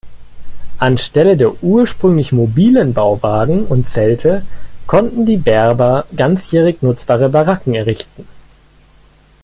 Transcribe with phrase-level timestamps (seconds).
[0.79, 4.43] Anstelle der ursprünglich mobilen Bauwagen und Zelte
[4.87, 8.27] konnten die Berber ganzjährig nutzbare Baracken errichten.